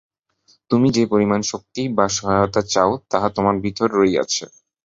তুমি 0.71 0.87
যে 0.91 1.03
পরিমাণ 1.05 1.41
শক্তি 1.43 1.81
বা 1.97 2.05
সহায়তা 2.09 2.61
চাও, 2.73 2.91
তাহা 3.11 3.27
তোমার 3.35 3.55
ভিতরেই 3.63 3.95
রহিয়াছে। 3.95 4.45